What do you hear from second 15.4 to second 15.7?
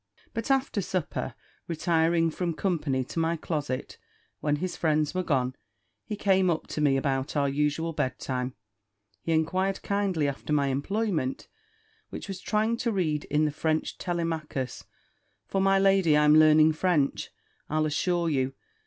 for,